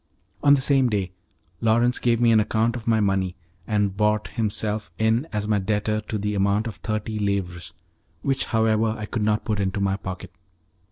[0.41, 1.11] On the same day
[1.59, 3.35] Lawrence gave me an account of my money,
[3.67, 7.75] and brought himself in as my debtor to the amount of thirty livres,
[8.23, 10.33] which however, I could not put into my pocket.